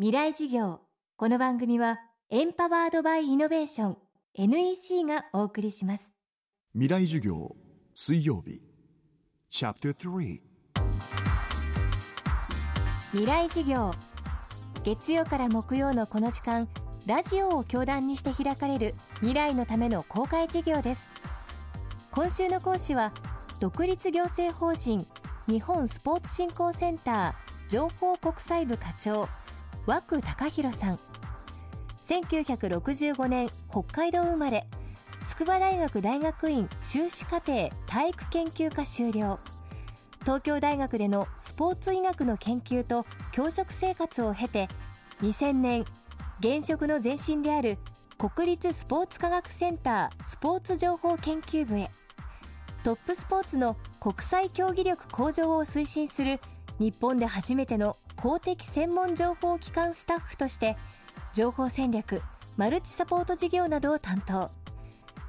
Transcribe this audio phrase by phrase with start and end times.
[0.00, 0.78] 未来事業。
[1.16, 1.98] この番組は
[2.30, 3.96] エンパワードバイイノベーション
[4.34, 6.12] NEC がお送りします。
[6.72, 7.56] 未来授業
[7.94, 8.62] 水曜日。
[9.50, 10.40] チャプター3
[13.10, 13.92] 未来事業。
[14.84, 16.68] 月曜から木曜のこの時間
[17.04, 21.10] ラジオを教壇にして開かれる未来のための公開事業です。
[22.12, 23.12] 今週の講師は
[23.58, 25.08] 独立行政法人
[25.48, 29.28] 日本スポーツ振興センター情報国際部課長
[29.88, 30.98] 和久隆弘さん。
[32.06, 34.66] 1965年北海道生まれ。
[35.26, 39.38] 筑波大学大学院修士課程体育研究科修了。
[40.20, 44.68] 東京大学でのスポーツ医学の研究と教職生活を経て
[45.22, 45.86] 2000年
[46.40, 47.78] 現職の前身である
[48.18, 51.90] 国立スポーツ科学センタースポーツ情報研究部へ。
[52.82, 56.40] トップスポーツの国際競技力向上を推進する
[56.78, 60.76] 日本で初めての公的専門情報機関スタッフとして
[61.32, 62.20] 情報戦略
[62.56, 64.50] マルチサポート事業などを担当。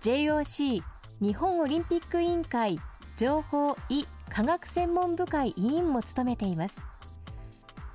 [0.00, 0.82] JOC
[1.20, 2.78] 日本オリンピック委員会
[3.18, 6.78] 情報医科学専門部会委員も務めています。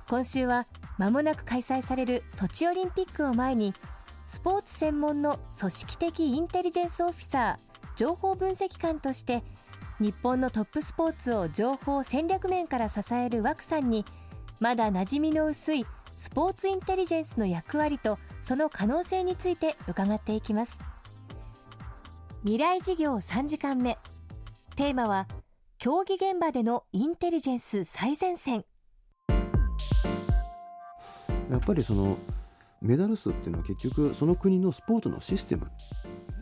[0.08, 3.74] 今週は間もなく開催されるソチオリンピックを前に
[4.28, 9.42] スポーツ専門の組織的インテリジェンスオフィサー情報分析官として
[9.98, 14.04] 日本のトップスポーツを情報戦略面から支える枠さんに
[14.58, 20.78] まだ馴染みの薄いスポーツインテリジェンスの役割とその可能性について伺っていきます。
[22.42, 23.98] 未来事業3時間目。
[24.76, 25.26] テーマは
[25.78, 28.64] 競技現場でのインテリジェンス最前線。
[31.50, 32.16] やっぱりその
[32.80, 35.70] メダル数っていうのは結局その国のスポーツのシステム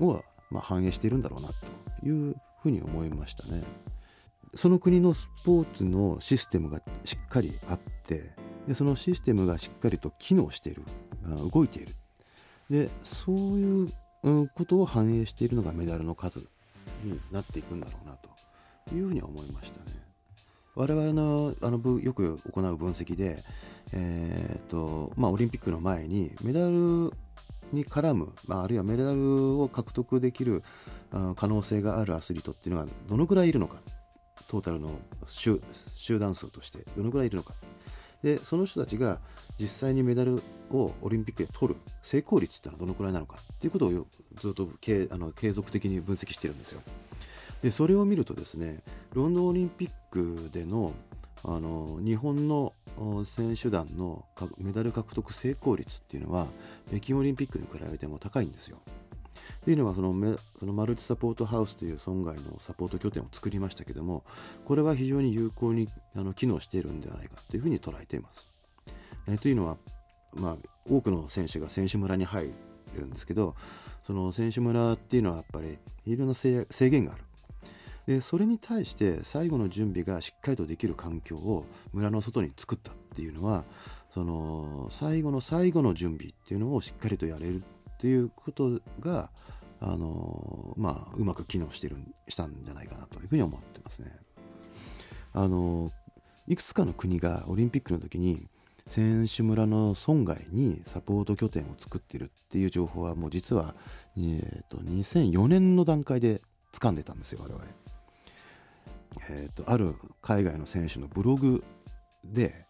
[0.01, 3.65] をまあ反映しているんだろうなというふうに思いましたね。
[4.55, 8.35] その国のスポーツのシステムがしっかりあって
[8.69, 10.83] でそのシステムがしっかりと機能している。
[11.53, 11.95] 動いている。
[12.71, 13.89] でそういう
[14.55, 16.41] ことを反映しているのがメダルの数
[17.03, 19.93] になっていくんだろうなというふうに思いましたね。
[20.75, 23.45] 我々のあのよく行う分析で、
[23.93, 27.13] えーとまあ、オリンピックの前にメダル
[27.73, 30.65] に絡む、まあ、あるいはメダルを獲得できる
[31.37, 33.77] 可能性があるアスリートっていうのがどのくらいいるのか。
[34.49, 35.61] トータルの集
[36.19, 37.55] 団数としてどのくらいいるのか
[38.23, 39.19] でその人たちが
[39.59, 44.07] 実際にメダルをオリンピックで取る成功率っていうのはどのくらいなのかっていうことを
[44.41, 46.81] ずっと継あの継続的に分析してるんですよ
[47.63, 48.81] でそれを見るとですね
[49.13, 50.93] ロンドンオリンピックでの
[51.47, 52.73] あの日本の
[53.27, 54.25] 選手団の
[54.57, 56.47] メダル獲得成功率っていうのは
[56.89, 58.79] 北京オリンピックに比べても高いんですよ。
[59.65, 60.15] というのはその
[60.59, 64.25] そのマルチサポートハウスという村外のサポート拠点を作りましたけども
[64.65, 68.47] これは非常に有効にあの機能しているんではないかというふうに捉えています。
[69.27, 69.77] えー、というのは、
[70.35, 70.57] まあ、
[70.89, 72.51] 多くの選手が選手村に入
[72.95, 73.55] るんですけど
[74.07, 77.25] その選手村っていうのはやっぱりいろんな制限がある。
[78.07, 83.65] でそれに対して最後の準備がしっかりとできる環境を村の外に作ったっていうのは
[84.13, 87.63] その最後の最後の準備っていうのをしっかりとやれる
[88.05, 89.31] っていうことが
[89.81, 91.97] あのまあ、うまく機能してる
[92.29, 94.15] したんじゃないかなというふうに思ってますね。
[95.33, 95.91] あの
[96.47, 98.47] いくつかの国がオリンピックの時に
[98.89, 103.75] 選手村の村外にサポート拠点を作ってるっていう情報はもう実は、
[104.17, 106.43] えーと、2004年の段階で
[106.73, 107.65] 掴んでたんですよ我々。
[109.31, 111.65] えーとある海外の選手のブログ
[112.23, 112.67] で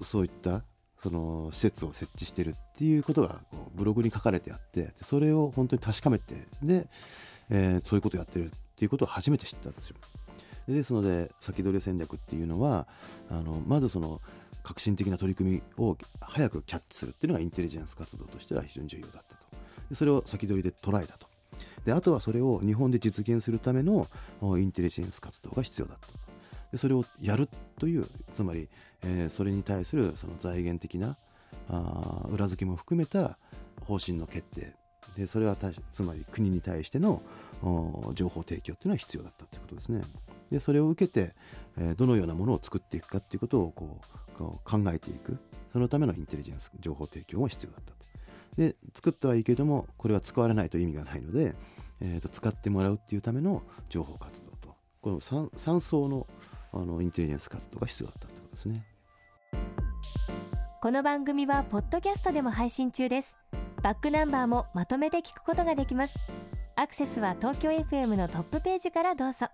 [0.00, 0.62] そういった
[1.00, 6.86] その施設を設置してるっていうことがこうブログに書かれてあってそれを本当に確かめてで、
[7.48, 9.96] えー、そういうことをやってるっていうことを初めて知ったんですよ。
[10.68, 12.86] ですので先取り戦略っていうのは
[13.30, 14.20] あのまずその
[14.62, 19.46] 革新的な取り組みを早くキャッチするっていうのがインテリジェンス活動としては非常に重要だったと。
[19.88, 21.28] でそれを先取りで捉えたと。
[21.84, 24.06] であとはそれを日本で実現するための
[24.42, 26.29] インテリジェンス活動が必要だったと。
[26.72, 27.48] でそれをやる
[27.78, 28.68] というつまり、
[29.02, 31.16] えー、それに対するその財源的な
[31.68, 33.38] あ裏付けも含めた
[33.86, 34.74] 方針の決定
[35.16, 35.56] でそれは
[35.92, 37.22] つまり国に対しての
[38.14, 40.02] 情報提供というのは必要だったということですね。
[40.50, 41.34] でそれを受けて、
[41.78, 45.38] えー、どのようなものを作っていくかということをこうこう考えていく
[45.72, 48.00] そのためのインテリジェンス情報提供も必要だったと。
[48.56, 51.54] で作ってはいいけれどもこれは使われないと意味がないので、
[52.00, 56.26] えーと、使ってもらうっていうための情報活動とこの 3, 3層の
[56.72, 58.86] あのインテリジェンス活動が必要だったってことですね。
[60.82, 63.36] この番組はポッドキャストでも配信中です。
[63.82, 66.14] バックナンバーもまとめて聞くことができます。
[66.76, 69.46] アクセスは東京 FM のトップページからどうぞ。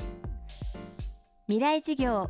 [1.48, 2.28] 未来事業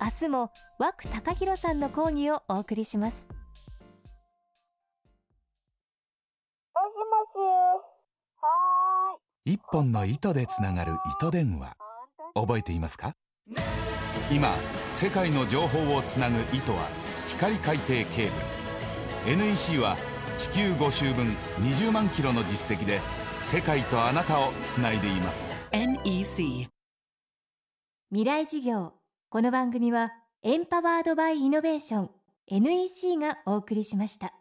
[0.00, 3.26] 明日も枠高弘さんの講義をお送りします。
[6.74, 7.00] もしも
[7.34, 7.44] し。
[8.40, 9.16] は
[9.46, 9.52] い。
[9.52, 11.76] 一本の糸でつながる糸電話。
[12.34, 13.14] 覚えていますか？
[14.32, 14.48] 今
[14.90, 16.88] 世界の情報をつなぐ糸は
[17.28, 18.06] 光海底ケー
[19.26, 19.36] ブル。
[19.36, 19.94] NEC は
[20.38, 21.26] 地球5周分
[21.60, 22.98] 20万キロの実績で
[23.40, 25.50] 世界とあなたをつないでいます。
[25.72, 26.68] NEC
[28.10, 28.94] 未来授業。
[29.28, 30.12] この番組は
[30.42, 32.10] エンパワードバイイノベーション。
[32.46, 34.32] NEC がお送りしました。